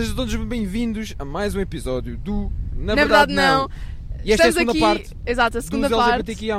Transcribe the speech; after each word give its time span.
Sejam 0.00 0.16
todos 0.16 0.34
bem-vindos 0.34 1.14
a 1.18 1.26
mais 1.26 1.54
um 1.54 1.60
episódio 1.60 2.16
do 2.16 2.50
Na, 2.74 2.94
Na 2.96 3.04
verdade, 3.04 3.34
não. 3.34 3.68
E 4.24 4.32
esta 4.32 4.44
é 4.44 4.46
a 4.46 4.48
Estamos 4.48 4.54
segunda 4.54 4.70
aqui, 4.72 4.80
parte 4.80 5.16
Exato, 5.26 5.58
a 5.58 5.60
segunda 5.60 5.88
dos 5.90 5.98
parte. 5.98 6.14
LGBTQIA+. 6.14 6.58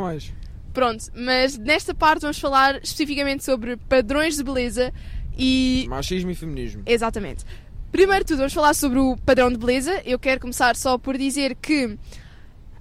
Pronto, 0.72 1.06
mas 1.16 1.58
nesta 1.58 1.96
parte 1.96 2.22
vamos 2.22 2.38
falar 2.38 2.76
especificamente 2.84 3.44
sobre 3.44 3.78
padrões 3.78 4.36
de 4.36 4.44
beleza 4.44 4.94
e. 5.36 5.88
Machismo 5.90 6.30
e 6.30 6.36
feminismo. 6.36 6.84
Exatamente. 6.86 7.44
Primeiro 7.92 8.24
de 8.24 8.28
tudo, 8.28 8.38
vamos 8.38 8.54
falar 8.54 8.76
sobre 8.76 9.00
o 9.00 9.18
padrão 9.18 9.52
de 9.52 9.58
beleza. 9.58 10.00
Eu 10.06 10.20
quero 10.20 10.40
começar 10.40 10.76
só 10.76 11.00
por 11.00 11.18
dizer 11.18 11.56
que 11.56 11.98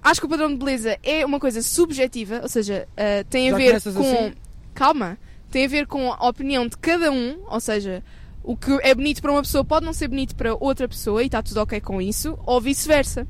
acho 0.03 0.19
que 0.21 0.27
o 0.27 0.29
padrão 0.29 0.47
de 0.47 0.57
beleza 0.57 0.95
é 1.01 1.25
uma 1.25 1.39
coisa 1.39 1.63
subjetiva, 1.63 2.39
ou 2.43 2.47
seja, 2.47 2.87
uh, 2.91 3.27
tem 3.31 3.47
a 3.47 3.53
Já 3.53 3.57
ver 3.57 3.67
começas 3.67 3.95
com. 3.95 4.01
assim? 4.03 4.33
Calma! 4.75 5.17
Tem 5.49 5.65
a 5.65 5.67
ver 5.67 5.87
com 5.87 6.13
a 6.13 6.29
opinião 6.29 6.67
de 6.67 6.77
cada 6.77 7.11
um, 7.11 7.39
ou 7.47 7.59
seja, 7.59 8.03
o 8.43 8.55
que 8.55 8.71
é 8.81 8.93
bonito 8.93 9.21
para 9.21 9.31
uma 9.31 9.41
pessoa 9.41 9.63
pode 9.63 9.85
não 9.85 9.93
ser 9.93 10.07
bonito 10.07 10.35
para 10.35 10.55
outra 10.55 10.87
pessoa 10.87 11.21
e 11.21 11.27
está 11.27 11.41
tudo 11.41 11.61
ok 11.61 11.79
com 11.81 12.01
isso, 12.01 12.37
ou 12.45 12.59
vice-versa. 12.59 13.23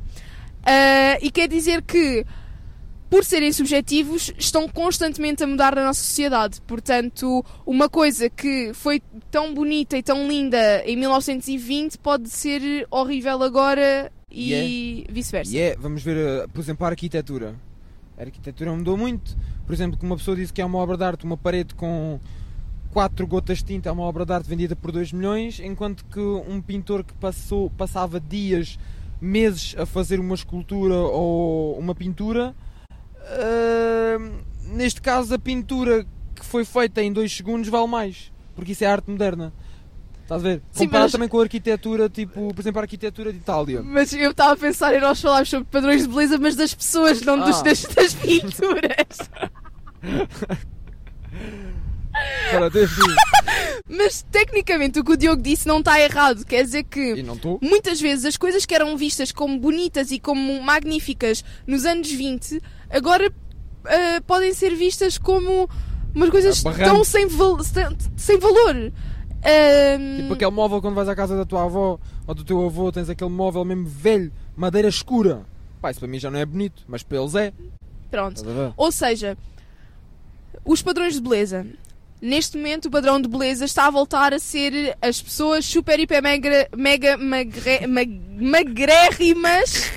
Uh, 0.62 1.18
e 1.22 1.32
quer 1.32 1.48
dizer 1.48 1.82
que, 1.82 2.26
por 3.10 3.26
serem 3.26 3.52
subjetivos, 3.52 4.32
estão 4.38 4.70
constantemente 4.70 5.44
a 5.44 5.48
mudar 5.48 5.76
na 5.76 5.86
nossa 5.86 6.02
sociedade. 6.02 6.62
Portanto, 6.62 7.44
uma 7.66 7.90
coisa 7.90 8.30
que 8.30 8.72
foi 8.74 9.02
tão 9.30 9.54
bonita 9.54 9.98
e 9.98 10.04
tão 10.04 10.28
linda 10.28 10.84
em 10.86 10.96
1920 10.96 11.98
pode 11.98 12.30
ser 12.30 12.88
horrível 12.90 13.44
agora 13.44 14.12
e 14.30 15.06
vice-versa. 15.10 15.54
E 15.54 15.60
é, 15.60 15.76
vamos 15.76 16.02
ver, 16.04 16.46
uh, 16.46 16.50
por 16.50 16.62
exemplo, 16.62 16.86
a 16.86 16.90
arquitetura. 16.90 17.56
A 18.18 18.22
arquitetura 18.22 18.72
mudou 18.72 18.96
muito. 18.96 19.36
Por 19.66 19.74
exemplo, 19.74 19.98
que 19.98 20.06
uma 20.06 20.16
pessoa 20.16 20.38
disse 20.38 20.54
que 20.54 20.62
é 20.62 20.66
uma 20.66 20.78
obra 20.78 20.96
de 20.96 21.04
arte, 21.04 21.26
uma 21.26 21.38
parede 21.38 21.74
com 21.76 22.20
quatro 22.92 23.26
gotas 23.26 23.60
de 23.60 23.66
tinta 23.66 23.90
é 23.90 23.92
uma 23.92 24.04
obra 24.04 24.26
de 24.26 24.34
arte 24.34 24.48
vendida 24.50 24.76
por 24.76 24.92
2 24.92 25.12
milhões, 25.14 25.60
enquanto 25.60 26.04
que 26.06 26.20
um 26.20 26.62
pintor 26.62 27.04
que 27.04 27.14
passou, 27.14 27.70
passava 27.72 28.20
dias, 28.20 28.78
meses 29.20 29.76
a 29.78 29.86
fazer 29.86 30.20
uma 30.20 30.36
escultura 30.36 30.96
ou 30.96 31.78
uma 31.80 31.96
pintura, 31.96 32.54
uh, 33.22 34.32
neste 34.76 35.02
caso 35.02 35.34
a 35.34 35.40
pintura 35.40 36.06
que 36.36 36.46
foi 36.46 36.66
feita 36.66 37.02
em 37.02 37.12
2 37.14 37.32
segundos 37.36 37.70
vale 37.70 37.88
mais, 37.88 38.32
porque 38.56 38.72
isso 38.74 38.84
é 38.84 38.88
arte 38.88 39.10
moderna. 39.10 39.54
Estás 40.24 40.46
a 40.46 40.48
ver? 40.48 40.62
Sim, 40.72 40.86
Comparado 40.86 41.06
mas- 41.06 41.12
também 41.12 41.28
com 41.28 41.40
a 41.40 41.44
arquitetura, 41.44 42.10
tipo, 42.10 42.54
por 42.54 42.62
exemplo, 42.62 42.80
a 42.80 42.84
arquitetura 42.84 43.32
de 43.34 43.40
Itália. 43.40 43.82
Mas 43.84 44.14
eu 44.14 44.32
estava 44.32 44.54
a 44.54 44.58
pensar 44.58 44.96
em 44.96 45.02
nós 45.02 45.20
falarmos 45.22 45.50
sobre 45.50 45.66
padrões 45.70 46.04
de 46.04 46.08
beleza, 46.08 46.38
mas 46.38 46.56
das 46.56 46.74
pessoas, 46.74 47.22
não 47.22 47.38
dos- 47.40 47.60
Ah. 47.60 47.64
das, 47.64 47.84
das 47.84 48.14
pinturas. 48.14 49.30
Mas 53.88 54.22
tecnicamente 54.32 55.00
o 55.00 55.04
que 55.04 55.12
o 55.12 55.18
Diogo 55.18 55.42
disse 55.42 55.68
não 55.68 55.80
está 55.80 56.00
errado. 56.00 56.46
Quer 56.46 56.64
dizer 56.64 56.84
que 56.84 57.14
muitas 57.62 58.00
vezes 58.00 58.26
as 58.26 58.38
coisas 58.38 58.66
que 58.66 58.74
eram 58.74 58.96
vistas 58.96 59.32
como 59.32 59.60
bonitas 59.60 60.12
e 60.12 60.20
como 60.20 60.62
magníficas 60.62 61.44
nos 61.68 61.86
anos 61.86 62.10
20 62.12 62.62
agora 62.90 63.32
ah, 63.86 64.22
podem 64.26 64.54
ser 64.54 64.76
vistas 64.76 65.18
como 65.18 65.70
umas 66.16 66.30
coisas 66.30 66.66
Aberrante. 66.66 66.90
tão 66.92 67.04
sem, 67.04 67.28
val- 67.28 67.58
sem- 68.16 68.38
valor. 68.40 68.92
Ahm, 69.44 70.22
Tipo 70.22 70.34
aquele 70.36 70.52
móvel 70.52 70.82
quando 70.82 70.96
vais 70.96 71.10
à 71.10 71.16
casa 71.16 71.36
da 71.36 71.46
tua 71.46 71.64
avó 71.64 72.00
ou 72.28 72.36
do 72.36 72.44
teu 72.44 72.64
avô, 72.66 72.92
tens 72.92 73.10
aquele 73.10 73.30
móvel 73.32 73.66
mesmo 73.66 73.88
velho, 73.88 74.32
madeira 74.56 74.88
escura. 74.88 75.42
Pá, 75.82 75.90
isso 75.92 76.00
para 76.00 76.08
mim 76.08 76.20
já 76.20 76.30
não 76.30 76.38
é 76.40 76.46
bonito, 76.46 76.84
mas 76.88 77.02
para 77.02 77.18
eles 77.18 77.34
é. 77.36 77.52
Pronto. 78.12 78.42
Ou 78.78 78.92
seja, 78.92 79.36
os 80.64 80.82
padrões 80.82 81.16
de 81.16 81.22
beleza. 81.22 81.66
Neste 82.22 82.56
momento, 82.56 82.86
o 82.86 82.92
padrão 82.92 83.20
de 83.20 83.28
beleza 83.28 83.66
está 83.66 83.88
a 83.88 83.90
voltar 83.90 84.32
a 84.32 84.38
ser 84.38 84.96
as 85.02 85.20
pessoas 85.20 85.66
super, 85.66 86.00
hiper, 86.00 86.22
mega, 86.22 86.70
mega 86.78 87.18
magre, 87.18 87.88
mag, 87.88 88.22
magrérrimas, 88.40 89.92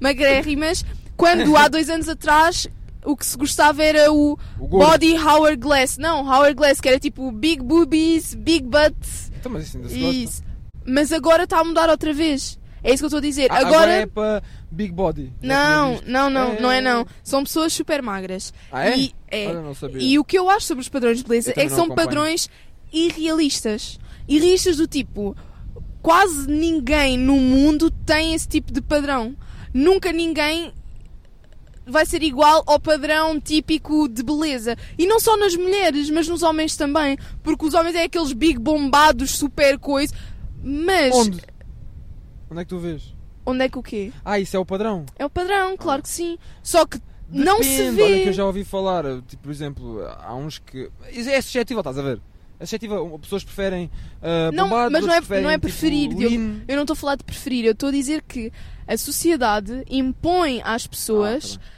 magrérrimas, 0.00 0.84
quando 1.16 1.56
há 1.56 1.68
dois 1.68 1.88
anos 1.88 2.08
atrás 2.08 2.66
o 3.04 3.16
que 3.16 3.24
se 3.24 3.36
gostava 3.36 3.82
era 3.82 4.12
o 4.12 4.36
O 4.58 4.66
body 4.66 5.16
hourglass. 5.16 5.98
Não, 5.98 6.26
hourglass, 6.26 6.80
que 6.80 6.88
era 6.88 6.98
tipo 6.98 7.30
big 7.30 7.62
boobies, 7.62 8.34
big 8.34 8.66
butts. 8.66 9.30
Então, 9.38 9.52
mas 9.52 9.68
isso 9.68 9.76
ainda 9.76 9.88
se 9.88 10.00
gosta. 10.00 10.16
Isso. 10.16 10.42
Mas 10.84 11.12
agora 11.12 11.44
está 11.44 11.60
a 11.60 11.64
mudar 11.64 11.88
outra 11.88 12.12
vez. 12.12 12.58
É 12.82 12.92
isso 12.92 12.98
que 13.00 13.04
eu 13.04 13.08
estou 13.08 13.18
a 13.18 13.22
dizer. 13.22 13.50
Ah, 13.50 13.58
agora. 13.58 13.92
é 13.92 14.06
para 14.06 14.42
Big 14.70 14.92
Body. 14.92 15.32
Tinha 15.40 15.54
Não, 15.54 16.00
não, 16.06 16.30
não, 16.30 16.52
É. 16.54 16.60
não 16.60 16.70
é 16.70 16.80
não. 16.80 17.06
São 17.22 17.42
pessoas 17.42 17.72
super 17.72 18.02
magras. 18.02 18.52
Ah, 18.70 18.88
é? 18.88 18.98
E, 18.98 19.14
é. 19.30 19.48
Olha, 19.48 19.74
sabia. 19.74 20.00
E 20.02 20.18
o 20.18 20.24
que 20.24 20.38
eu 20.38 20.48
acho 20.50 20.66
sobre 20.66 20.82
os 20.82 20.88
padrões 20.88 21.18
de 21.18 21.24
beleza 21.24 21.50
é 21.50 21.54
que 21.54 21.68
são 21.70 21.84
acompanho. 21.86 22.08
padrões 22.08 22.48
irrealistas. 22.92 23.98
Irrealistas 24.28 24.76
do 24.76 24.86
tipo, 24.86 25.36
quase 26.02 26.48
ninguém 26.48 27.16
no 27.18 27.36
mundo 27.36 27.90
tem 27.90 28.34
esse 28.34 28.46
tipo 28.48 28.72
de 28.72 28.80
padrão. 28.80 29.34
Nunca 29.72 30.12
ninguém 30.12 30.72
vai 31.86 32.04
ser 32.04 32.22
igual 32.22 32.62
ao 32.66 32.78
padrão 32.78 33.40
típico 33.40 34.08
de 34.08 34.22
beleza. 34.22 34.76
E 34.98 35.06
não 35.06 35.18
só 35.18 35.36
nas 35.36 35.56
mulheres, 35.56 36.10
mas 36.10 36.28
nos 36.28 36.42
homens 36.42 36.76
também. 36.76 37.16
Porque 37.42 37.64
os 37.64 37.74
homens 37.74 37.94
é 37.96 38.04
aqueles 38.04 38.32
big 38.32 38.58
bombados, 38.58 39.30
super 39.32 39.78
coisa. 39.78 40.14
Mas. 40.62 41.14
Onde? 41.14 41.40
Onde 42.50 42.60
é 42.60 42.64
que 42.64 42.68
tu 42.70 42.78
vês? 42.78 43.14
Onde 43.46 43.64
é 43.64 43.68
que 43.68 43.78
o 43.78 43.82
quê? 43.82 44.12
Ah, 44.24 44.38
isso 44.38 44.56
é 44.56 44.58
o 44.60 44.64
padrão? 44.66 45.04
É 45.18 45.24
o 45.24 45.30
padrão, 45.30 45.76
claro 45.76 46.02
que 46.02 46.08
sim. 46.08 46.36
Só 46.62 46.84
que 46.86 47.00
não 47.30 47.62
se 47.62 47.68
Depende, 47.78 48.02
Olha 48.02 48.14
que 48.18 48.22
vê. 48.24 48.28
eu 48.28 48.32
já 48.32 48.44
ouvi 48.44 48.64
falar, 48.64 49.04
tipo, 49.26 49.42
por 49.44 49.50
exemplo, 49.52 50.00
há 50.20 50.34
uns 50.34 50.58
que. 50.58 50.90
É 51.12 51.40
suscetível, 51.40 51.80
estás 51.80 51.98
a 51.98 52.02
ver? 52.02 52.20
É 52.60 52.64
suscetível. 52.66 53.18
Pessoas 53.20 53.44
preferem 53.44 53.90
uh, 54.20 54.52
Não, 54.52 54.64
bombados, 54.68 54.92
mas 54.92 55.04
não 55.06 55.12
é- 55.14 55.16
preferem, 55.18 55.42
não 55.44 55.50
é 55.50 55.54
tipo, 55.54 55.62
preferir, 55.62 56.08
Diogo. 56.14 56.34
lean. 56.36 56.60
Eu 56.66 56.76
não 56.76 56.82
estou 56.82 56.94
a 56.94 56.96
falar 56.96 57.16
de 57.16 57.24
preferir, 57.24 57.64
eu 57.64 57.72
estou 57.72 57.88
a 57.88 57.92
dizer 57.92 58.22
que 58.22 58.52
a 58.86 58.96
sociedade 58.96 59.84
impõe 59.88 60.60
às 60.64 60.86
pessoas 60.86 61.56
Ah, 61.56 61.58
tá 61.58 61.77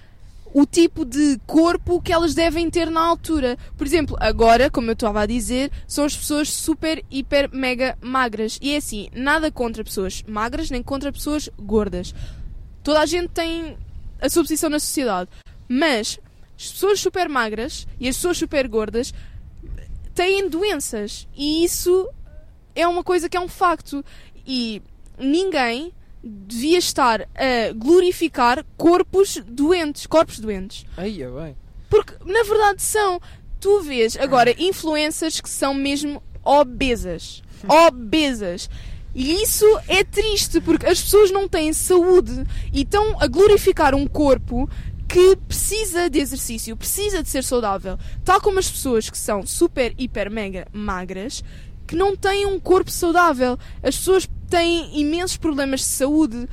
o 0.52 0.66
tipo 0.66 1.04
de 1.04 1.38
corpo 1.46 2.00
que 2.00 2.12
elas 2.12 2.34
devem 2.34 2.68
ter 2.68 2.90
na 2.90 3.00
altura. 3.00 3.56
Por 3.76 3.86
exemplo, 3.86 4.16
agora, 4.18 4.70
como 4.70 4.90
eu 4.90 4.94
estava 4.94 5.20
a 5.20 5.26
dizer, 5.26 5.70
são 5.86 6.04
as 6.04 6.16
pessoas 6.16 6.52
super, 6.52 7.04
hiper, 7.10 7.48
mega 7.52 7.96
magras. 8.00 8.58
E 8.60 8.74
é 8.74 8.76
assim, 8.76 9.08
nada 9.14 9.50
contra 9.50 9.84
pessoas 9.84 10.22
magras 10.26 10.70
nem 10.70 10.82
contra 10.82 11.12
pessoas 11.12 11.48
gordas. 11.58 12.14
Toda 12.82 13.00
a 13.00 13.06
gente 13.06 13.28
tem 13.28 13.76
a 14.20 14.28
sua 14.28 14.42
posição 14.42 14.70
na 14.70 14.80
sociedade. 14.80 15.30
Mas 15.68 16.18
as 16.58 16.72
pessoas 16.72 17.00
super 17.00 17.28
magras 17.28 17.86
e 17.98 18.08
as 18.08 18.16
pessoas 18.16 18.38
super 18.38 18.66
gordas 18.66 19.14
têm 20.14 20.48
doenças. 20.48 21.28
E 21.36 21.64
isso 21.64 22.08
é 22.74 22.86
uma 22.86 23.04
coisa 23.04 23.28
que 23.28 23.36
é 23.36 23.40
um 23.40 23.48
facto. 23.48 24.04
E 24.46 24.82
ninguém 25.18 25.92
devia 26.22 26.78
estar 26.78 27.22
a 27.22 27.72
glorificar 27.74 28.64
corpos 28.76 29.42
doentes, 29.46 30.06
corpos 30.06 30.38
doentes. 30.38 30.84
Aí, 30.96 31.22
é 31.22 31.28
bem. 31.28 31.56
Porque 31.88 32.14
na 32.24 32.42
verdade 32.44 32.82
são. 32.82 33.20
Tu 33.58 33.82
vês 33.82 34.16
agora 34.16 34.54
influências 34.58 35.40
que 35.40 35.50
são 35.50 35.74
mesmo 35.74 36.22
obesas. 36.42 37.42
Obesas. 37.68 38.70
E 39.14 39.42
isso 39.42 39.66
é 39.88 40.04
triste 40.04 40.60
porque 40.60 40.86
as 40.86 41.02
pessoas 41.02 41.30
não 41.30 41.48
têm 41.48 41.72
saúde 41.72 42.46
e 42.72 42.82
estão 42.82 43.20
a 43.20 43.26
glorificar 43.26 43.94
um 43.94 44.06
corpo 44.06 44.70
que 45.08 45.34
precisa 45.36 46.08
de 46.08 46.20
exercício, 46.20 46.76
precisa 46.76 47.20
de 47.20 47.28
ser 47.28 47.42
saudável. 47.42 47.98
Tal 48.24 48.40
como 48.40 48.60
as 48.60 48.70
pessoas 48.70 49.10
que 49.10 49.18
são 49.18 49.44
super, 49.44 49.92
hiper, 49.98 50.30
mega 50.30 50.68
magras, 50.72 51.42
que 51.90 51.96
não 51.96 52.14
têm 52.14 52.46
um 52.46 52.60
corpo 52.60 52.88
saudável. 52.88 53.58
As 53.82 53.96
pessoas 53.96 54.28
têm 54.48 55.00
imensos 55.00 55.36
problemas 55.36 55.80
de 55.80 55.86
saúde. 55.86 56.48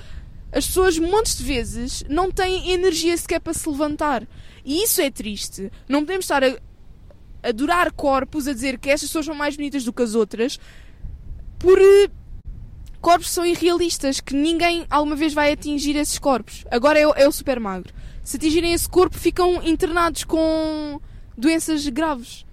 As 0.51 0.65
pessoas, 0.65 0.97
montes 0.97 1.37
de 1.37 1.43
vezes, 1.43 2.03
não 2.09 2.31
têm 2.31 2.71
energia 2.71 3.15
sequer 3.15 3.39
para 3.39 3.53
se 3.53 3.69
levantar. 3.69 4.27
E 4.65 4.81
isso 4.81 4.99
é 4.99 5.11
triste. 5.11 5.71
Não 5.87 5.99
podemos 5.99 6.25
estar 6.25 6.43
a 6.43 6.57
adorar 7.43 7.91
corpos, 7.91 8.47
a 8.47 8.53
dizer 8.53 8.79
que 8.79 8.89
estas 8.89 9.09
pessoas 9.09 9.27
são 9.27 9.35
mais 9.35 9.55
bonitas 9.55 9.83
do 9.83 9.93
que 9.93 10.01
as 10.01 10.15
outras, 10.15 10.59
por 11.59 11.77
eh, 11.79 12.09
corpos 12.99 13.27
que 13.27 13.35
são 13.35 13.45
irrealistas, 13.45 14.19
que 14.19 14.33
ninguém 14.33 14.88
alguma 14.89 15.15
vez 15.15 15.35
vai 15.35 15.51
atingir 15.51 15.95
esses 15.97 16.17
corpos. 16.17 16.65
Agora 16.71 16.97
é, 16.97 17.03
é 17.03 17.27
o 17.27 17.31
super 17.31 17.59
magro. 17.59 17.94
Se 18.23 18.38
atingirem 18.38 18.73
esse 18.73 18.89
corpo, 18.89 19.15
ficam 19.15 19.62
internados 19.62 20.23
com 20.23 21.00
doenças 21.38 21.88
graves. 21.89 22.46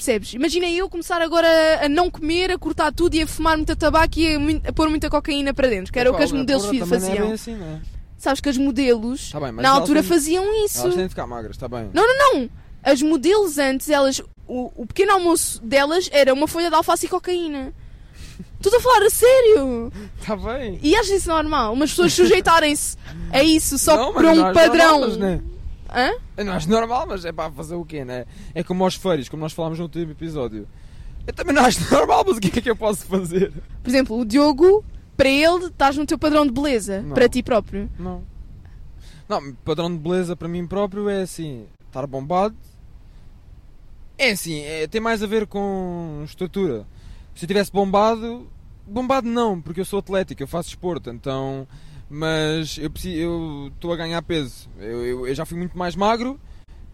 Percebes? 0.00 0.32
Imagina 0.32 0.66
eu 0.66 0.88
começar 0.88 1.20
agora 1.20 1.46
a 1.84 1.88
não 1.88 2.10
comer, 2.10 2.50
a 2.50 2.58
cortar 2.58 2.90
tudo 2.90 3.14
e 3.16 3.20
a 3.22 3.26
fumar 3.26 3.54
muita 3.58 3.76
tabaco 3.76 4.18
e 4.18 4.34
a, 4.34 4.70
a 4.70 4.72
pôr 4.72 4.88
muita 4.88 5.10
cocaína 5.10 5.52
para 5.52 5.68
dentro, 5.68 5.92
que 5.92 5.98
era 5.98 6.10
o 6.10 6.16
que 6.16 6.22
as 6.22 6.32
modelos 6.32 6.64
é 6.72 6.86
faziam. 6.86 7.26
bem 7.26 7.32
assim, 7.34 7.54
não 7.54 7.66
é? 7.66 7.80
Sabes 8.16 8.40
que 8.40 8.48
as 8.48 8.56
modelos, 8.56 9.30
Tá 9.30 9.38
bem, 9.40 9.52
na 9.52 9.70
altura, 9.70 10.00
têm- 10.00 10.08
faziam 10.08 10.64
isso. 10.64 10.80
Elas 10.80 10.94
têm 10.94 11.02
de 11.04 11.08
ficar 11.10 11.26
magras, 11.26 11.54
está 11.56 11.68
bem. 11.68 11.90
Não, 11.92 12.02
não, 12.06 12.34
não. 12.40 12.50
As 12.82 13.02
modelos 13.02 13.58
antes, 13.58 13.90
elas. 13.90 14.20
O, 14.48 14.72
o 14.74 14.86
pequeno 14.86 15.12
almoço 15.12 15.62
delas 15.62 16.08
era 16.12 16.32
uma 16.32 16.48
folha 16.48 16.70
de 16.70 16.74
alface 16.76 17.04
e 17.04 17.08
cocaína. 17.08 17.72
Estou 18.58 18.74
a 18.78 18.80
falar 18.82 19.04
a 19.06 19.10
sério. 19.10 19.92
Está 20.18 20.34
bem. 20.34 20.78
E 20.82 20.94
achas 20.96 21.10
isso 21.10 21.28
normal? 21.28 21.72
Umas 21.74 21.90
pessoas 21.90 22.12
sujeitarem-se 22.14 22.96
a 23.32 23.42
isso 23.42 23.78
só 23.78 23.96
Não, 23.96 24.12
para 24.14 24.32
um 24.32 24.52
padrão. 24.54 25.00
mas, 25.00 25.16
né? 25.18 25.40
Hã? 25.92 26.12
Eu 26.36 26.44
não 26.44 26.52
acho 26.52 26.68
normal, 26.70 27.06
mas 27.08 27.24
é 27.24 27.32
para 27.32 27.50
fazer 27.50 27.74
o 27.74 27.84
quê, 27.84 28.04
né? 28.04 28.24
É 28.54 28.62
como 28.62 28.84
aos 28.84 28.94
feiros, 28.94 29.28
como 29.28 29.42
nós 29.42 29.52
falámos 29.52 29.78
no 29.78 29.84
último 29.84 30.12
episódio. 30.12 30.66
Eu 31.26 31.32
também 31.32 31.54
não 31.54 31.64
acho 31.64 31.80
normal, 31.92 32.24
mas 32.26 32.36
o 32.36 32.40
que 32.40 32.58
é 32.58 32.62
que 32.62 32.70
eu 32.70 32.76
posso 32.76 33.04
fazer? 33.06 33.52
Por 33.82 33.88
exemplo, 33.88 34.18
o 34.18 34.24
Diogo 34.24 34.84
para 35.16 35.28
ele 35.28 35.66
estás 35.66 35.96
no 35.96 36.06
teu 36.06 36.18
padrão 36.18 36.46
de 36.46 36.52
beleza, 36.52 37.02
Não. 37.02 37.14
para 37.14 37.28
ti 37.28 37.42
próprio. 37.42 37.90
Não. 37.98 38.22
Não, 39.28 39.52
padrão 39.64 39.90
de 39.90 39.98
beleza 39.98 40.34
para 40.34 40.48
mim 40.48 40.66
próprio 40.66 41.08
é 41.08 41.22
assim, 41.22 41.66
estar 41.86 42.06
bombado. 42.06 42.54
É 44.16 44.30
assim, 44.30 44.60
é, 44.60 44.86
tem 44.86 45.00
mais 45.00 45.22
a 45.22 45.26
ver 45.26 45.46
com 45.46 46.22
estrutura. 46.24 46.86
Se 47.34 47.44
eu 47.44 47.48
tivesse 47.48 47.70
bombado, 47.72 48.48
bombado 48.86 49.28
não, 49.28 49.60
porque 49.60 49.80
eu 49.80 49.84
sou 49.84 49.98
atlético, 49.98 50.42
eu 50.42 50.46
faço 50.48 50.68
desporto, 50.70 51.10
então. 51.10 51.66
Mas 52.10 52.76
eu 52.78 52.88
estou 53.72 53.92
a 53.92 53.96
ganhar 53.96 54.20
peso. 54.22 54.68
Eu, 54.78 55.06
eu- 55.06 55.26
eu 55.28 55.34
já 55.34 55.46
fui 55.46 55.56
muito 55.56 55.78
mais 55.78 55.94
magro 55.94 56.40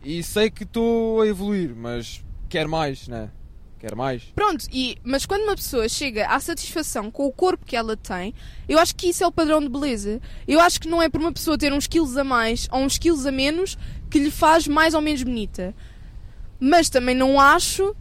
e 0.05 0.23
sei 0.23 0.51
que 0.51 0.65
estou 0.65 1.23
a 1.23 1.27
evoluir, 1.27 1.75
mas 1.75 2.23
quero 2.51 2.69
mais, 2.69 3.09
né? 3.09 3.31
Quero 3.79 3.97
mais. 3.97 4.25
Pronto, 4.35 4.67
e, 4.73 4.97
mas 5.03 5.25
quando 5.27 5.43
uma 5.45 5.55
pessoa 5.57 5.89
chega 5.89 6.27
à 6.29 6.39
satisfação 6.41 7.11
com 7.11 7.27
o 7.27 7.33
corpo 7.33 7.65
que 7.65 7.77
ela 7.77 7.97
tem, 7.97 8.35
eu 8.69 8.79
acho 8.79 8.95
que 8.95 9.09
isso 9.09 9.25
é 9.25 9.27
o 9.27 9.33
padrão 9.33 9.61
de 9.61 9.69
beleza. 9.69 10.21
Eu 10.47 10.61
acho 10.61 10.79
que 10.81 10.89
não 10.89 11.03
é 11.03 11.09
por 11.09 11.21
uma 11.21 11.33
pessoa 11.33 11.57
ter 11.59 11.73
uns 11.73 11.87
quilos 11.87 12.17
a 12.17 12.25
mais 12.25 12.69
ou 12.71 12.81
uns 12.81 12.99
quilos 12.99 13.25
a 13.27 13.33
menos 13.33 13.77
que 14.11 14.19
lhe 14.19 14.31
faz 14.31 14.67
mais 14.69 14.93
ou 14.95 15.01
menos 15.01 15.23
bonita. 15.23 15.75
Mas 16.61 16.89
também 16.91 17.15
não 17.15 17.39
acho 17.41 17.95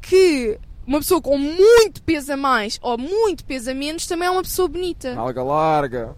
que 0.00 0.58
uma 0.86 0.98
pessoa 0.98 1.20
com 1.20 1.36
muito 1.38 2.02
peso 2.02 2.32
a 2.32 2.36
mais 2.36 2.78
ou 2.82 2.96
muito 2.98 3.44
peso 3.44 3.70
a 3.70 3.74
menos 3.74 4.06
também 4.06 4.26
é 4.26 4.30
uma 4.30 4.42
pessoa 4.42 4.68
bonita. 4.68 5.14
Nalga 5.14 5.42
larga. 5.42 6.16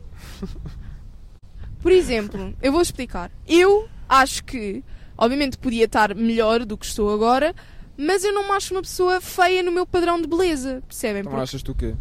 Por 1.80 1.90
exemplo, 1.90 2.54
eu 2.62 2.72
vou 2.72 2.80
explicar. 2.80 3.30
Eu 3.46 3.88
acho 4.08 4.44
que, 4.44 4.84
obviamente, 5.18 5.58
podia 5.58 5.86
estar 5.86 6.14
melhor 6.14 6.64
do 6.64 6.78
que 6.78 6.86
estou 6.86 7.12
agora, 7.12 7.54
mas 7.96 8.24
eu 8.24 8.32
não 8.32 8.44
me 8.44 8.50
acho 8.52 8.72
uma 8.72 8.82
pessoa 8.82 9.20
feia 9.20 9.62
no 9.62 9.72
meu 9.72 9.86
padrão 9.86 10.20
de 10.20 10.28
beleza, 10.28 10.82
percebem? 10.86 11.20
Então 11.20 11.32
Porque 11.32 11.42
achas 11.42 11.62
tu 11.62 11.72
o 11.72 11.74
quê? 11.74 11.94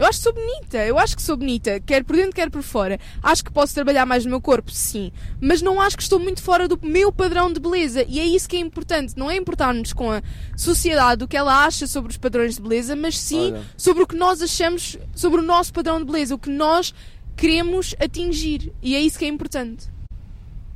Eu 0.00 0.06
acho 0.06 0.18
que 0.18 0.24
sou 0.24 0.32
bonita, 0.32 0.78
eu 0.78 0.98
acho 0.98 1.16
que 1.16 1.22
sou 1.22 1.36
bonita, 1.36 1.78
quer 1.80 2.02
por 2.04 2.16
dentro, 2.16 2.32
quer 2.32 2.48
por 2.48 2.62
fora. 2.62 2.98
Acho 3.22 3.44
que 3.44 3.52
posso 3.52 3.74
trabalhar 3.74 4.06
mais 4.06 4.24
no 4.24 4.30
meu 4.30 4.40
corpo, 4.40 4.70
sim, 4.70 5.12
mas 5.38 5.60
não 5.60 5.78
acho 5.78 5.94
que 5.94 6.02
estou 6.02 6.18
muito 6.18 6.42
fora 6.42 6.66
do 6.66 6.78
meu 6.82 7.12
padrão 7.12 7.52
de 7.52 7.60
beleza 7.60 8.04
e 8.08 8.18
é 8.18 8.24
isso 8.24 8.48
que 8.48 8.56
é 8.56 8.60
importante. 8.60 9.12
Não 9.14 9.30
é 9.30 9.36
importar-nos 9.36 9.92
com 9.92 10.10
a 10.10 10.22
sociedade, 10.56 11.22
o 11.22 11.28
que 11.28 11.36
ela 11.36 11.66
acha 11.66 11.86
sobre 11.86 12.10
os 12.10 12.16
padrões 12.16 12.56
de 12.56 12.62
beleza, 12.62 12.96
mas 12.96 13.18
sim 13.18 13.52
Olha. 13.52 13.62
sobre 13.76 14.02
o 14.02 14.06
que 14.06 14.16
nós 14.16 14.40
achamos 14.40 14.96
sobre 15.14 15.40
o 15.40 15.44
nosso 15.44 15.70
padrão 15.70 15.98
de 15.98 16.06
beleza, 16.06 16.34
o 16.34 16.38
que 16.38 16.48
nós 16.48 16.94
queremos 17.36 17.94
atingir 17.98 18.72
e 18.82 18.94
é 18.94 19.00
isso 19.00 19.18
que 19.18 19.24
é 19.24 19.28
importante. 19.28 19.88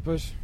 Pois, 0.03 0.35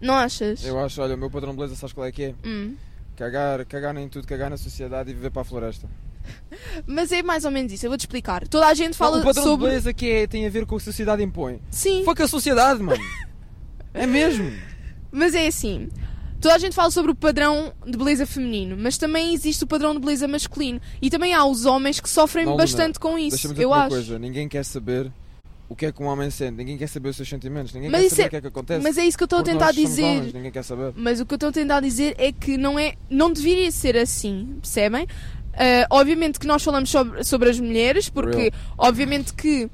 Não 0.00 0.14
achas? 0.14 0.64
eu 0.64 0.78
acho, 0.78 1.00
olha, 1.02 1.14
o 1.14 1.18
meu 1.18 1.30
padrão 1.30 1.50
de 1.52 1.56
beleza, 1.56 1.76
sabes 1.76 1.92
qual 1.92 2.06
é 2.06 2.12
que 2.12 2.24
é? 2.24 2.34
Hum. 2.44 2.74
Cagar, 3.16 3.64
cagar 3.66 3.96
em 3.96 4.08
tudo, 4.08 4.26
cagar 4.26 4.50
na 4.50 4.56
sociedade 4.56 5.10
e 5.10 5.14
viver 5.14 5.30
para 5.30 5.42
a 5.42 5.44
floresta. 5.44 5.88
Mas 6.86 7.10
é 7.12 7.22
mais 7.22 7.44
ou 7.44 7.50
menos 7.50 7.72
isso, 7.72 7.86
eu 7.86 7.90
vou-te 7.90 8.02
explicar. 8.02 8.46
Toda 8.48 8.66
a 8.66 8.74
gente 8.74 8.96
fala 8.96 9.18
o 9.18 9.24
padrão 9.24 9.42
sobre. 9.44 9.64
de 9.66 9.70
beleza 9.70 9.92
que 9.94 10.10
é, 10.10 10.26
tem 10.26 10.46
a 10.46 10.50
ver 10.50 10.66
com 10.66 10.74
o 10.74 10.78
que 10.78 10.82
a 10.82 10.84
sociedade 10.84 11.22
impõe. 11.22 11.60
Sim. 11.70 12.04
Foi 12.04 12.14
com 12.14 12.22
a 12.22 12.28
sociedade, 12.28 12.82
mano. 12.82 13.02
É 13.94 14.06
mesmo. 14.06 14.52
Mas 15.10 15.34
é 15.34 15.46
assim. 15.46 15.88
Toda 16.40 16.54
a 16.54 16.58
gente 16.58 16.74
fala 16.74 16.90
sobre 16.90 17.10
o 17.10 17.14
padrão 17.16 17.72
de 17.84 17.96
beleza 17.96 18.26
feminino, 18.26 18.76
mas 18.78 18.96
também 18.96 19.34
existe 19.34 19.64
o 19.64 19.66
padrão 19.66 19.92
de 19.92 19.98
beleza 19.98 20.28
masculino. 20.28 20.80
E 21.02 21.10
também 21.10 21.34
há 21.34 21.44
os 21.44 21.64
homens 21.64 21.98
que 21.98 22.08
sofrem 22.08 22.44
Não, 22.46 22.56
bastante 22.56 23.00
com 23.00 23.18
isso. 23.18 23.52
Eu 23.56 23.74
acho. 23.74 23.88
coisa: 23.88 24.18
ninguém 24.18 24.48
quer 24.48 24.64
saber 24.64 25.10
o 25.68 25.76
que 25.76 25.86
é 25.86 25.92
que 25.92 26.02
um 26.02 26.06
homem 26.06 26.30
sente, 26.30 26.56
ninguém 26.56 26.78
quer 26.78 26.88
saber 26.88 27.10
os 27.10 27.16
seus 27.16 27.28
sentimentos, 27.28 27.72
ninguém 27.74 27.90
Mas 27.90 28.02
quer 28.04 28.08
saber 28.10 28.22
é- 28.22 28.26
o 28.26 28.30
que 28.30 28.36
é 28.36 28.40
que 28.40 28.46
acontece. 28.46 28.82
Mas 28.82 28.98
é 28.98 29.04
isso 29.04 29.16
que 29.18 29.22
eu 29.22 29.26
estou 29.26 29.38
a 29.40 29.42
tentar 29.42 29.72
dizer. 29.72 30.02
homens, 30.04 30.32
ninguém 30.32 30.50
quer 30.50 30.62
saber. 30.64 30.92
Mas 30.96 31.20
o 31.20 31.26
que 31.26 31.34
eu 31.34 31.36
estou 31.36 31.48
a 31.50 31.52
tentar 31.52 31.80
dizer 31.80 32.14
é 32.18 32.32
que 32.32 32.56
não 32.56 32.78
é, 32.78 32.94
não 33.10 33.32
deveria 33.32 33.70
ser 33.70 33.96
assim, 33.96 34.56
percebem? 34.60 35.06
Ah, 35.54 35.86
obviamente 35.90 36.38
que 36.38 36.46
nós 36.46 36.62
falamos 36.62 36.88
sobre, 36.88 37.24
sobre 37.24 37.50
as 37.50 37.58
mulheres, 37.58 38.08
porque 38.08 38.36
Real. 38.38 38.52
obviamente 38.78 39.34
que 39.34 39.68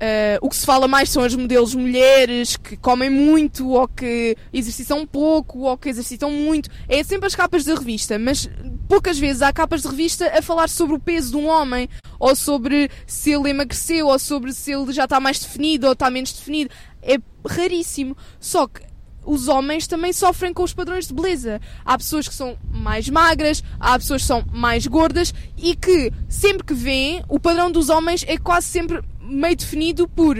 ah, 0.00 0.38
o 0.40 0.48
que 0.48 0.56
se 0.56 0.64
fala 0.64 0.86
mais 0.86 1.10
são 1.10 1.22
as 1.22 1.34
modelos 1.34 1.74
mulheres 1.74 2.56
que 2.56 2.76
comem 2.76 3.10
muito 3.10 3.70
ou 3.70 3.88
que 3.88 4.36
exercitam 4.52 5.04
pouco 5.06 5.60
ou 5.60 5.76
que 5.76 5.88
exercitam 5.88 6.30
muito. 6.30 6.70
É 6.88 7.02
sempre 7.02 7.26
as 7.26 7.34
capas 7.34 7.64
de 7.64 7.74
revista, 7.74 8.18
mas 8.18 8.48
poucas 8.88 9.18
vezes 9.18 9.42
há 9.42 9.52
capas 9.52 9.82
de 9.82 9.88
revista 9.88 10.26
a 10.38 10.40
falar 10.40 10.68
sobre 10.68 10.94
o 10.96 11.00
peso 11.00 11.32
de 11.32 11.36
um 11.36 11.48
homem 11.48 11.88
ou 12.18 12.34
sobre 12.36 12.90
se 13.06 13.32
ele 13.32 13.50
emagreceu 13.50 14.06
ou 14.06 14.18
sobre 14.18 14.52
se 14.52 14.72
ele 14.72 14.92
já 14.92 15.04
está 15.04 15.18
mais 15.18 15.40
definido 15.40 15.86
ou 15.86 15.92
está 15.92 16.08
menos 16.10 16.32
definido. 16.32 16.70
É 17.02 17.16
raríssimo. 17.46 18.16
Só 18.38 18.66
que 18.66 18.82
os 19.24 19.46
homens 19.46 19.86
também 19.86 20.12
sofrem 20.12 20.54
com 20.54 20.62
os 20.62 20.72
padrões 20.72 21.06
de 21.06 21.12
beleza. 21.12 21.60
Há 21.84 21.98
pessoas 21.98 22.26
que 22.26 22.34
são 22.34 22.56
mais 22.70 23.08
magras, 23.10 23.62
há 23.78 23.98
pessoas 23.98 24.22
que 24.22 24.28
são 24.28 24.44
mais 24.52 24.86
gordas 24.86 25.34
e 25.56 25.76
que 25.76 26.10
sempre 26.28 26.64
que 26.64 26.72
veem, 26.72 27.22
o 27.28 27.38
padrão 27.38 27.70
dos 27.70 27.90
homens 27.90 28.24
é 28.26 28.38
quase 28.38 28.68
sempre 28.68 29.02
meio 29.28 29.54
definido 29.56 30.08
por 30.08 30.36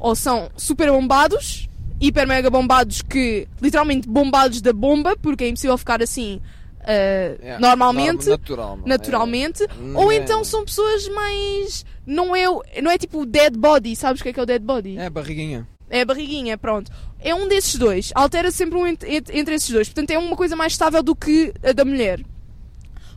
ou 0.00 0.14
são 0.14 0.50
super 0.56 0.90
bombados, 0.90 1.68
hiper 2.00 2.26
mega 2.26 2.50
bombados 2.50 3.00
que 3.02 3.46
literalmente 3.62 4.08
bombados 4.08 4.60
da 4.60 4.72
bomba, 4.72 5.16
porque 5.16 5.44
é 5.44 5.48
impossível 5.48 5.78
ficar 5.78 6.02
assim 6.02 6.40
Yeah. 6.86 7.58
normalmente. 7.60 8.26
Norma- 8.26 8.30
natural, 8.36 8.70
mano. 8.76 8.82
Naturalmente, 8.86 9.62
É. 9.62 9.68
ou 9.94 10.12
É. 10.12 10.16
então 10.16 10.44
são 10.44 10.64
pessoas 10.66 11.08
mais. 11.08 11.84
Não 12.06 12.36
é, 12.36 12.44
não 12.82 12.90
é 12.90 12.98
tipo 12.98 13.20
o 13.22 13.26
dead 13.26 13.56
body, 13.56 13.96
sabes 13.96 14.20
o 14.20 14.22
que 14.22 14.28
é 14.28 14.32
que 14.34 14.40
é 14.40 14.42
o 14.42 14.46
dead 14.46 14.60
body? 14.62 14.98
É, 14.98 15.08
barriguinha. 15.08 15.66
É 15.88 16.02
a 16.02 16.04
barriguinha, 16.04 16.58
pronto. 16.58 16.90
É 17.20 17.34
um 17.34 17.48
desses 17.48 17.76
dois. 17.76 18.12
Altera 18.14 18.50
sempre 18.50 18.76
um 18.78 18.86
ent- 18.86 19.02
ent- 19.04 19.30
entre 19.32 19.54
esses 19.54 19.70
dois. 19.70 19.88
Portanto, 19.88 20.10
é 20.10 20.18
uma 20.18 20.36
coisa 20.36 20.54
mais 20.56 20.72
estável 20.72 21.02
do 21.02 21.14
que 21.16 21.54
a 21.62 21.72
da 21.72 21.84
mulher. 21.86 22.20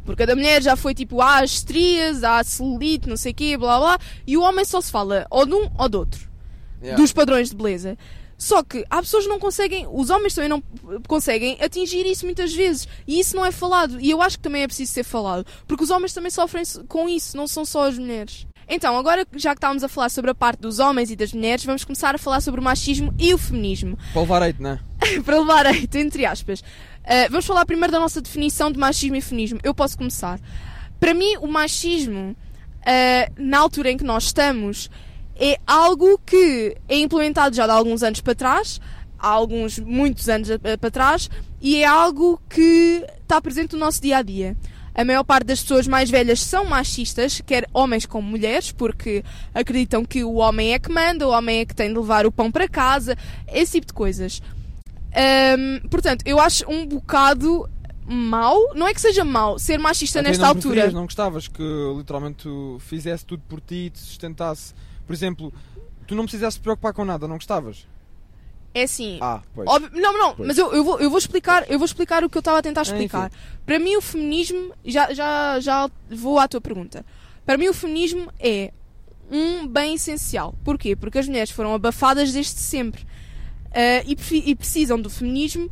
Porque 0.07 0.24
a 0.24 0.25
da 0.25 0.36
mulher 0.38 0.63
já 0.63 0.77
foi 0.77 0.95
tipo, 0.95 1.21
há 1.21 1.39
as 1.39 1.51
estrias, 1.51 2.24
há 2.24 2.39
a 2.39 2.44
celulite, 2.44 3.09
não 3.09 3.18
sei 3.18 3.33
o 3.33 3.36
quê, 3.36 3.57
blá 3.57 3.77
blá. 3.77 4.00
E 4.25 4.38
o 4.38 4.42
homem 4.42 4.63
só 4.63 4.80
se 4.80 4.89
fala 4.89 5.27
ou 5.30 5.45
de 5.45 5.54
um 5.54 5.69
ou 5.77 5.89
do 5.89 6.00
outro. 6.00 6.30
Yeah. 6.81 7.00
Dos 7.00 7.12
padrões 7.12 7.50
de 7.50 7.56
beleza. 7.57 7.98
Só 8.38 8.63
que 8.63 8.86
há 8.89 9.01
pessoas 9.01 9.25
que 9.25 9.30
não 9.30 9.38
conseguem, 9.38 9.86
os 9.92 10.09
homens 10.09 10.33
também 10.33 10.50
não 10.50 10.63
conseguem 11.07 11.57
atingir 11.59 12.06
isso 12.06 12.24
muitas 12.24 12.54
vezes. 12.54 12.88
E 13.06 13.19
isso 13.19 13.36
não 13.36 13.45
é 13.45 13.51
falado. 13.51 14.00
E 14.00 14.09
eu 14.09 14.21
acho 14.21 14.38
que 14.38 14.44
também 14.44 14.63
é 14.63 14.68
preciso 14.68 14.94
ser 14.94 15.04
falado. 15.04 15.45
Porque 15.68 15.83
os 15.83 15.89
homens 15.89 16.13
também 16.13 16.31
sofrem 16.31 16.63
com 16.88 17.10
isso, 17.10 17.36
não 17.36 17.45
são 17.45 17.65
só 17.65 17.89
as 17.89 17.98
mulheres. 17.98 18.48
Então, 18.69 18.98
agora 18.98 19.27
já 19.36 19.51
que 19.51 19.57
estávamos 19.57 19.83
a 19.83 19.89
falar 19.89 20.10
sobre 20.10 20.31
a 20.31 20.36
parte 20.36 20.62
dos 20.62 20.80
homens 20.80 21.12
e 21.12 21.18
das 21.18 21.33
mulheres, 21.33 21.65
vamos 21.65 21.83
começar 21.83 22.15
a 22.15 22.18
falar 22.18 22.39
sobre 22.39 22.62
o 22.62 22.63
machismo 22.63 23.13
e 23.19 23.33
o 23.33 23.38
feminismo. 23.38 23.98
Para 24.13 24.21
levar 24.21 24.42
eito, 24.44 24.62
não 24.62 24.69
é? 24.69 24.80
Para 25.25 25.39
levar 25.39 25.65
eito, 25.74 25.98
entre 25.98 26.25
aspas. 26.25 26.59
Uh, 26.59 27.30
vamos 27.30 27.45
falar 27.45 27.65
primeiro 27.65 27.92
da 27.92 28.00
nossa 28.00 28.21
definição 28.21 28.71
de 28.71 28.77
machismo 28.77 29.15
e 29.15 29.21
feminismo. 29.21 29.59
Eu 29.63 29.74
posso 29.74 29.98
começar. 29.98 30.39
Para 31.00 31.13
mim, 31.13 31.38
o 31.39 31.48
machismo, 31.48 32.31
uh, 32.31 33.33
na 33.38 33.59
altura 33.59 33.92
em 33.92 33.98
que 33.98 34.04
nós 34.04 34.25
estamos, 34.25 34.89
é 35.39 35.57
algo 35.65 36.20
que 36.25 36.75
é 36.89 36.98
implementado 36.98 37.55
já 37.55 37.65
de 37.65 37.72
alguns 37.72 38.03
anos 38.03 38.22
para 38.22 38.36
trás, 38.36 38.81
há 39.20 39.27
alguns, 39.27 39.79
muitos 39.79 40.27
anos 40.29 40.50
a- 40.51 40.55
a- 40.55 40.77
para 40.77 40.91
trás, 40.91 41.29
e 41.62 41.77
é 41.77 41.86
algo 41.86 42.41
que 42.50 43.05
está 43.22 43.39
presente 43.41 43.74
no 43.74 43.79
nosso 43.79 44.01
dia 44.01 44.17
a 44.17 44.22
dia. 44.22 44.58
A 44.93 45.05
maior 45.05 45.24
parte 45.24 45.46
das 45.46 45.62
pessoas 45.62 45.88
mais 45.88 46.10
velhas 46.10 46.41
são 46.41 46.65
machistas, 46.65 47.39
quer 47.46 47.67
homens 47.72 48.08
como 48.08 48.27
mulheres, 48.27 48.72
porque 48.72 49.24
acreditam 49.53 50.03
que 50.03 50.24
o 50.24 50.34
homem 50.36 50.74
é 50.74 50.79
que 50.79 50.91
manda, 50.91 51.27
o 51.27 51.31
homem 51.31 51.60
é 51.60 51.65
que 51.65 51.75
tem 51.75 51.89
de 51.93 52.00
levar 52.00 52.25
o 52.25 52.31
pão 52.31 52.51
para 52.51 52.67
casa, 52.67 53.15
esse 53.48 53.74
tipo 53.74 53.86
de 53.88 53.93
coisas. 53.93 54.41
Hum, 55.17 55.79
portanto, 55.89 56.24
eu 56.25 56.39
acho 56.39 56.69
um 56.69 56.86
bocado 56.86 57.69
mau, 58.05 58.74
não 58.75 58.88
é 58.88 58.93
que 58.93 59.01
seja 59.01 59.25
mau, 59.25 59.57
ser 59.59 59.77
machista 59.79 60.19
Até 60.19 60.29
nesta 60.29 60.43
não 60.43 60.50
altura. 60.50 60.69
preferias, 60.74 60.93
não 60.93 61.03
gostavas 61.05 61.47
que 61.47 61.63
literalmente 61.97 62.43
tu 62.43 62.77
fizesse 62.81 63.25
tudo 63.25 63.41
por 63.50 63.59
ti 63.59 63.75
e 63.75 63.89
te 63.89 64.00
sustentasse. 64.00 64.74
Por 65.05 65.13
exemplo, 65.13 65.53
tu 66.05 66.15
não 66.15 66.24
precisasses 66.24 66.57
te 66.59 66.62
preocupar 66.62 66.93
com 66.93 67.03
nada, 67.03 67.27
não 67.27 67.36
gostavas? 67.36 67.86
É 68.74 68.83
assim. 68.83 69.17
Ah, 69.21 69.41
pois. 69.55 69.67
Óbvio- 69.67 69.89
não, 70.00 70.17
não, 70.17 70.36
Pois. 70.36 70.47
mas 70.47 70.57
eu, 70.57 70.71
eu, 70.71 70.83
vou, 70.83 71.00
eu 71.00 71.09
vou 71.09 71.17
explicar, 71.17 71.65
eu 71.69 71.79
vou 71.79 71.86
explicar 71.86 72.24
o 72.24 72.29
que 72.29 72.38
eu 72.38 72.41
estava 72.41 72.59
a 72.59 72.62
tentar 72.62 72.81
enfim. 72.81 72.91
explicar. 72.91 73.31
Para 73.65 73.79
mim 73.79 73.95
o 73.95 74.01
feminismo, 74.01 74.71
já, 74.86 75.12
já, 75.13 75.59
já 75.59 75.89
vou 76.12 76.38
à 76.38 76.47
tua 76.47 76.62
pergunta. 76.62 77.03
Para 77.45 77.57
mim 77.57 77.67
o 77.67 77.74
feminismo 77.74 78.31
é 78.39 78.71
um 79.31 79.65
bem 79.67 79.95
essencial. 79.95 80.53
Porquê? 80.63 80.95
Porque 80.95 81.17
as 81.17 81.27
mulheres 81.27 81.50
foram 81.50 81.74
abafadas 81.74 82.31
desde 82.31 82.59
sempre. 82.59 83.05
Ah, 83.74 84.03
e, 84.05 84.15
e 84.51 84.55
precisam 84.55 85.00
do 85.01 85.09
feminismo 85.09 85.69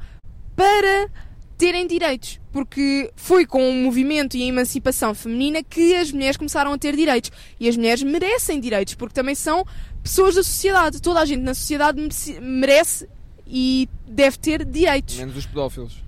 para 0.56 1.10
terem 1.58 1.88
direitos. 1.88 2.40
Porque 2.52 3.12
foi 3.16 3.46
com 3.46 3.70
o 3.70 3.74
movimento 3.74 4.36
e 4.38 4.44
a 4.44 4.46
emancipação 4.46 5.14
feminina 5.14 5.62
que 5.64 5.96
as 5.96 6.12
mulheres 6.12 6.38
começaram 6.38 6.72
a 6.74 6.78
ter 6.78 6.96
direitos. 6.96 7.32
E 7.60 7.68
as 7.68 7.76
mulheres 7.76 8.04
merecem 8.04 8.60
direitos, 8.60 8.96
porque 8.96 9.14
também 9.14 9.36
são 9.36 9.66
pessoas 10.02 10.36
da 10.36 10.44
sociedade. 10.44 11.02
Toda 11.02 11.20
a 11.20 11.26
gente 11.26 11.42
na 11.42 11.54
sociedade 11.54 12.00
merece- 12.42 13.08
e 13.48 13.88
deve 14.08 14.38
ter 14.38 14.64
direitos. 14.66 15.18
Menos 15.18 15.36
os 15.38 15.46
pedófilos. 15.46 16.04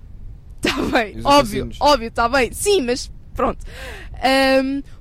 Está 0.64 0.74
bem, 0.82 1.18
óbvio, 1.22 1.62
assassinos. 1.64 1.76
óbvio, 1.80 2.08
está 2.08 2.28
bem. 2.28 2.52
Sim, 2.52 2.82
mas 2.82 3.10
pronto. 3.34 3.64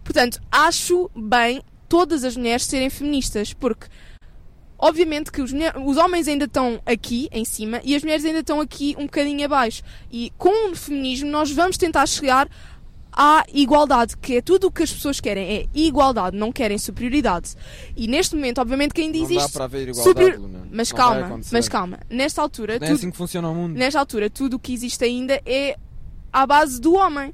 Portanto, 0.03 0.39
acho 0.51 1.09
bem 1.15 1.61
todas 1.89 2.23
as 2.23 2.35
mulheres 2.37 2.65
serem 2.65 2.89
feministas, 2.89 3.53
porque 3.53 3.87
obviamente 4.77 5.31
que 5.31 5.41
os, 5.41 5.51
mulher- 5.51 5.75
os 5.77 5.97
homens 5.97 6.27
ainda 6.27 6.45
estão 6.45 6.79
aqui 6.85 7.27
em 7.31 7.43
cima 7.45 7.81
e 7.83 7.95
as 7.95 8.03
mulheres 8.03 8.23
ainda 8.25 8.39
estão 8.39 8.59
aqui 8.61 8.95
um 8.97 9.03
bocadinho 9.05 9.43
abaixo. 9.45 9.83
E 10.11 10.31
com 10.37 10.71
o 10.71 10.75
feminismo 10.75 11.29
nós 11.29 11.51
vamos 11.51 11.77
tentar 11.77 12.05
chegar 12.05 12.47
há 13.19 13.43
igualdade, 13.51 14.15
que 14.17 14.35
é 14.37 14.41
tudo 14.43 14.67
o 14.67 14.71
que 14.71 14.83
as 14.83 14.91
pessoas 14.93 15.19
querem, 15.19 15.43
é 15.49 15.65
igualdade, 15.73 16.37
não 16.37 16.51
querem 16.51 16.77
superioridade. 16.77 17.55
E 17.95 18.07
neste 18.07 18.35
momento, 18.35 18.61
obviamente, 18.61 18.93
quem 18.93 19.11
diz 19.11 19.27
Não 19.29 19.35
dá 19.37 19.43
isto. 19.45 19.53
para 19.53 19.65
haver 19.65 19.87
igualdade, 19.89 20.03
superior-. 20.09 20.49
Mas 20.71 20.91
Não 20.91 20.97
calma, 20.97 21.39
mas 21.51 21.67
calma. 21.67 21.99
Nesta 22.11 22.41
altura, 22.43 22.77
Não 22.79 22.85
é 22.85 22.89
tudo, 22.91 22.97
assim 22.97 23.09
que 23.09 23.17
funciona 23.17 23.49
o 23.49 23.55
mundo. 23.55 23.75
nesta 23.75 23.99
altura, 23.99 24.29
tudo 24.29 24.57
o 24.57 24.59
que 24.59 24.71
existe 24.71 25.03
ainda 25.03 25.41
é 25.47 25.75
à 26.31 26.45
base 26.45 26.79
do 26.79 26.93
homem. 26.93 27.33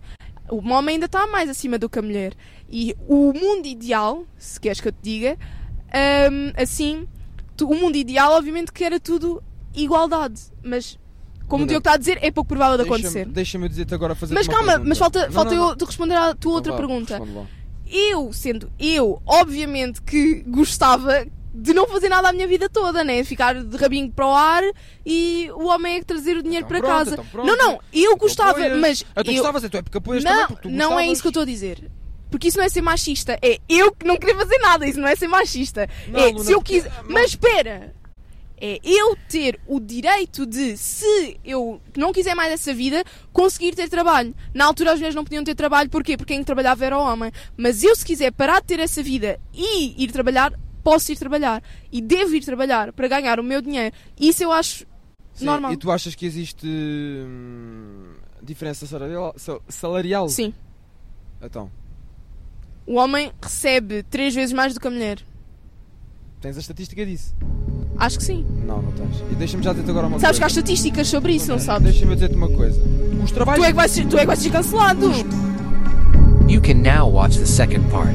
O 0.49 0.57
homem 0.69 0.93
ainda 0.95 1.05
está 1.07 1.27
mais 1.27 1.49
acima 1.49 1.77
do 1.77 1.89
que 1.89 1.99
a 1.99 2.01
mulher. 2.01 2.33
E 2.69 2.95
o 3.05 3.33
mundo 3.33 3.65
ideal, 3.65 4.23
se 4.37 4.57
queres 4.61 4.79
que 4.79 4.87
eu 4.87 4.91
te 4.93 4.99
diga, 5.01 5.37
hum, 6.31 6.53
assim, 6.55 7.07
tu- 7.65 7.71
o 7.71 7.75
mundo 7.75 7.95
ideal, 7.95 8.33
obviamente, 8.33 8.71
que 8.71 8.83
era 8.83 8.99
tudo 8.99 9.41
igualdade. 9.75 10.41
Mas, 10.63 10.97
como 11.47 11.61
Luna, 11.61 11.65
o 11.65 11.67
Diogo 11.67 11.79
está 11.81 11.93
a 11.93 11.97
dizer, 11.97 12.19
é 12.21 12.31
pouco 12.31 12.47
provável 12.49 12.77
de 12.77 12.83
acontecer. 12.83 13.25
Deixa-me 13.25 13.67
dizer-te 13.69 13.93
agora 13.93 14.15
fazer 14.15 14.33
Mas 14.33 14.47
uma 14.47 14.53
calma, 14.53 14.71
pergunta. 14.73 14.89
mas 14.89 14.97
falta, 14.97 15.25
Não, 15.25 15.31
falta 15.31 15.55
não, 15.55 15.61
eu 15.63 15.69
não. 15.69 15.75
de 15.75 15.85
responder 15.85 16.15
à 16.15 16.33
tua 16.35 16.35
Então 16.35 16.51
outra 16.51 16.71
vá, 16.71 16.77
pergunta. 16.77 17.21
Eu, 17.85 18.31
sendo 18.33 18.71
eu, 18.79 19.21
obviamente 19.25 20.01
que 20.01 20.41
gostava 20.47 21.25
de 21.53 21.73
não 21.73 21.87
fazer 21.87 22.09
nada 22.09 22.29
a 22.29 22.33
minha 22.33 22.47
vida 22.47 22.67
toda, 22.67 23.03
né? 23.03 23.23
Ficar 23.23 23.61
de 23.63 23.77
rabinho 23.77 24.09
para 24.11 24.25
o 24.25 24.33
ar 24.33 24.63
e 25.05 25.49
o 25.53 25.65
homem 25.67 25.97
é 25.97 25.99
que 25.99 26.05
trazer 26.05 26.35
o 26.37 26.41
dinheiro 26.41 26.65
Então 26.65 26.79
para 26.79 26.87
pronto, 26.87 26.97
casa. 27.11 27.23
então 27.29 27.45
não, 27.45 27.55
não, 27.55 27.79
eu 27.93 28.11
Tu 28.13 28.17
gostava, 28.17 28.51
apoias. 28.51 28.79
mas. 28.79 29.05
Ah, 29.15 29.23
tu 29.23 29.29
eu- 29.29 29.35
gostavas, 29.35 29.63
então 29.63 29.77
é 29.79 29.81
porque 29.83 29.97
apoias 29.99 30.23
também, 30.23 30.39
não, 30.39 30.47
porque 30.47 30.67
tu 30.69 30.71
não 30.73 30.99
é 30.99 31.05
isso 31.07 31.21
que 31.21 31.27
eu 31.27 31.29
estou 31.29 31.43
a 31.43 31.45
dizer. 31.45 31.91
Porque 32.33 32.47
isso 32.47 32.57
não 32.57 32.65
é 32.65 32.69
ser 32.69 32.81
machista. 32.81 33.37
É 33.43 33.59
eu 33.69 33.91
que 33.91 34.07
não 34.07 34.17
queria 34.17 34.35
fazer 34.35 34.57
nada. 34.57 34.87
Isso 34.87 34.99
não 34.99 35.07
é 35.07 35.15
ser 35.15 35.27
machista. 35.27 35.87
Não, 36.07 36.19
é 36.19 36.27
Luna, 36.31 36.43
se 36.43 36.51
eu 36.51 36.57
porque- 36.57 36.81
quiser. 36.81 36.91
Mas 37.07 37.29
espera! 37.29 37.93
É 38.59 38.79
eu 38.83 39.15
ter 39.29 39.59
o 39.67 39.79
direito 39.79 40.43
de, 40.47 40.75
se 40.75 41.39
eu 41.45 41.79
não 41.95 42.11
quiser 42.11 42.33
mais 42.33 42.51
essa 42.51 42.73
vida, 42.73 43.03
conseguir 43.31 43.75
ter 43.75 43.87
trabalho. 43.87 44.33
Na 44.51 44.65
altura 44.65 44.93
as 44.93 44.95
mulheres 44.97 45.13
não 45.15 45.23
podiam 45.23 45.43
ter 45.43 45.53
trabalho, 45.53 45.91
porquê? 45.91 46.17
Porque 46.17 46.33
quem 46.33 46.43
trabalhava 46.43 46.83
era 46.83 46.97
o 46.97 47.03
homem. 47.03 47.31
Mas 47.55 47.83
eu, 47.83 47.95
se 47.95 48.03
quiser 48.03 48.31
parar 48.31 48.61
de 48.61 48.67
ter 48.67 48.79
essa 48.79 49.03
vida 49.03 49.39
e 49.53 50.03
ir 50.03 50.11
trabalhar, 50.11 50.53
posso 50.83 51.11
ir 51.11 51.17
trabalhar. 51.17 51.61
E 51.91 52.01
devo 52.01 52.33
ir 52.35 52.43
trabalhar 52.43 52.91
para 52.93 53.07
ganhar 53.07 53.39
o 53.39 53.43
meu 53.43 53.61
dinheiro. 53.61 53.93
Isso 54.19 54.41
eu 54.43 54.51
acho 54.51 54.85
Sim, 55.35 55.45
normal. 55.45 55.71
E 55.73 55.77
tu 55.77 55.91
achas 55.91 56.15
que 56.15 56.25
existe 56.25 56.65
hum, 56.67 58.13
diferença 58.41 58.87
salarial? 58.87 59.33
sal- 59.37 59.61
salarial? 59.69 60.29
Sim. 60.29 60.51
Então, 61.41 61.69
O 62.85 62.95
homem 62.95 63.31
recebe 63.41 64.03
três 64.03 64.33
vezes 64.35 64.53
mais 64.53 64.73
do 64.73 64.79
que 64.79 64.87
a 64.87 64.91
mulher. 64.91 65.19
tens 66.41 66.57
a 66.57 66.59
estatística 66.59 67.05
disso? 67.05 67.33
Acho 67.97 68.17
que 68.17 68.23
sim. 68.23 68.45
Não, 68.65 68.81
não 68.81 68.91
tens. 68.91 69.23
E 69.31 69.35
deixa-me 69.35 69.63
já 69.63 69.71
dizer-te 69.71 69.89
agora 69.91 70.07
uma 70.07 70.19
Sabes 70.19 70.37
que 70.37 70.43
há 70.43 70.47
coisa. 70.47 70.59
estatísticas 70.59 71.07
sobre 71.07 71.33
isso, 71.33 71.47
não 71.49 71.59
sabes? 71.59 71.91
Deixa-me 71.91 72.13
dizer-te 72.15 72.35
uma 72.35 72.49
coisa. 72.49 72.81
Os 73.23 73.31
trabalhos... 73.31 73.61
Tu 73.61 73.65
é 73.65 73.69
que 73.69 73.75
vais 73.75 73.91
ser, 73.91 74.05
tu 74.07 74.17
é 74.17 74.21
que 74.21 74.25
vais 74.27 74.39
ser 74.39 74.49
cancelado. 74.51 75.11
You 76.49 76.61
can 76.61 76.81
now 76.81 77.07
watch 77.09 77.37
the 77.39 77.45
second 77.45 77.89
part. 77.89 78.13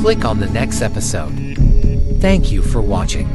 Click 0.00 0.24
on 0.24 0.36
the 0.38 0.46
next 0.46 0.82
episode. 0.82 1.32
Thank 2.20 2.52
you 2.54 2.62
for 2.62 2.80
watching. 2.80 3.26